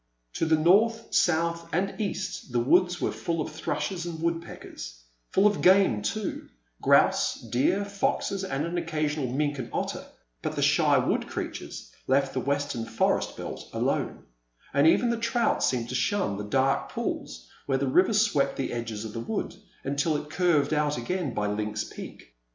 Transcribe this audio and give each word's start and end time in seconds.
To 0.33 0.47
the 0.47 0.57
north, 0.57 1.13
south, 1.13 1.69
and 1.71 2.01
east 2.01 2.51
the 2.51 2.59
woods 2.59 2.99
were 2.99 3.11
fall 3.11 3.39
of 3.39 3.51
thrushes 3.51 4.03
and 4.03 4.19
wood 4.19 4.41
peckers; 4.41 5.03
full 5.31 5.45
of 5.45 5.61
game, 5.61 6.01
too— 6.01 6.49
grouse, 6.81 7.39
deer, 7.39 7.85
foxes, 7.85 8.43
and 8.43 8.65
an 8.65 8.79
occasional 8.79 9.27
mink 9.31 9.59
and 9.59 9.69
otter, 9.71 10.03
but 10.41 10.55
the 10.55 10.63
shy 10.63 10.97
wood 10.97 11.27
creatures 11.27 11.91
left 12.07 12.33
the 12.33 12.39
western 12.39 12.83
forest 12.85 13.37
belt 13.37 13.69
alone, 13.73 14.23
and 14.73 14.87
even 14.87 15.11
the 15.11 15.17
trout 15.17 15.61
seemed 15.63 15.89
to 15.89 15.93
shun 15.93 16.35
the 16.37 16.45
dark 16.45 16.89
pools 16.89 17.47
where 17.67 17.77
the 17.77 17.85
river 17.87 18.13
swept 18.13 18.55
the 18.55 18.73
edges 18.73 19.05
of 19.05 19.13
the 19.13 19.19
wood 19.19 19.55
until 19.83 20.17
it 20.17 20.31
curved 20.31 20.73
out 20.73 20.97
again 20.97 21.31
by 21.35 21.45
Lynx 21.45 21.83
Peak. 21.83 22.33